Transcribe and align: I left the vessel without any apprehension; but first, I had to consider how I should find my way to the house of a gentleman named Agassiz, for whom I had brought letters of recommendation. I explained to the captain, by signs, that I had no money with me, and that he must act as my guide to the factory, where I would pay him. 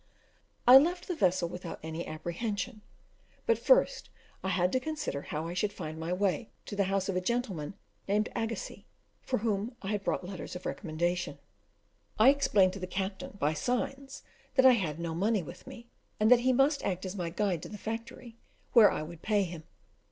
I 0.67 0.79
left 0.79 1.07
the 1.07 1.13
vessel 1.15 1.47
without 1.47 1.79
any 1.83 2.07
apprehension; 2.07 2.81
but 3.45 3.59
first, 3.59 4.09
I 4.43 4.49
had 4.49 4.71
to 4.71 4.79
consider 4.79 5.21
how 5.21 5.45
I 5.47 5.53
should 5.53 5.71
find 5.71 5.99
my 5.99 6.11
way 6.11 6.49
to 6.65 6.75
the 6.75 6.85
house 6.85 7.07
of 7.07 7.15
a 7.15 7.21
gentleman 7.21 7.75
named 8.07 8.27
Agassiz, 8.35 8.79
for 9.21 9.37
whom 9.37 9.75
I 9.83 9.89
had 9.89 10.03
brought 10.03 10.25
letters 10.27 10.55
of 10.55 10.65
recommendation. 10.65 11.37
I 12.17 12.29
explained 12.29 12.73
to 12.73 12.79
the 12.79 12.87
captain, 12.87 13.37
by 13.39 13.53
signs, 13.53 14.23
that 14.55 14.65
I 14.65 14.71
had 14.73 14.99
no 14.99 15.13
money 15.13 15.43
with 15.43 15.67
me, 15.67 15.85
and 16.19 16.31
that 16.31 16.39
he 16.39 16.51
must 16.51 16.83
act 16.83 17.05
as 17.05 17.15
my 17.15 17.29
guide 17.29 17.61
to 17.61 17.69
the 17.69 17.77
factory, 17.77 18.35
where 18.73 18.89
I 18.89 19.03
would 19.03 19.21
pay 19.21 19.43
him. 19.43 19.65